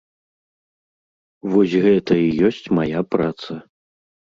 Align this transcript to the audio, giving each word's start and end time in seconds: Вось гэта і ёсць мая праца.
Вось 1.51 1.77
гэта 1.85 2.13
і 2.25 2.29
ёсць 2.49 2.65
мая 2.81 3.07
праца. 3.13 3.51